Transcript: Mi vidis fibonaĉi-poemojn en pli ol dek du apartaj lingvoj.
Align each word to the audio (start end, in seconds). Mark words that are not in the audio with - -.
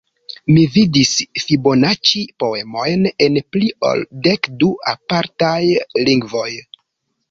Mi 0.53 0.61
vidis 0.77 1.11
fibonaĉi-poemojn 1.43 3.05
en 3.29 3.39
pli 3.53 3.73
ol 3.93 4.05
dek 4.31 4.53
du 4.65 4.75
apartaj 4.97 5.63
lingvoj. 6.11 6.53